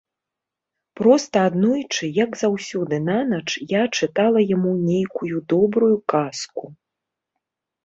[0.99, 6.65] Проста аднойчы, як заўсёды нанач, я чытала яму нейкую добрую казку.